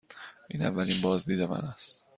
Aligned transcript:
این 0.49 0.65
اولین 0.65 1.01
بازدید 1.01 1.41
من 1.41 1.57
است. 1.57 2.01